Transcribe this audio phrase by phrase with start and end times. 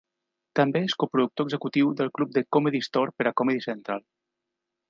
[0.59, 4.05] També és coproductor executiu del club The Comedy Store per a Comedy Central.